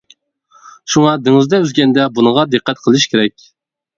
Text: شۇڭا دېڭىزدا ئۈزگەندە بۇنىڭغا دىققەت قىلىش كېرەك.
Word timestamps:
شۇڭا 0.93 1.11
دېڭىزدا 1.27 1.59
ئۈزگەندە 1.65 2.07
بۇنىڭغا 2.17 2.45
دىققەت 2.55 2.83
قىلىش 2.87 3.05
كېرەك. 3.15 3.49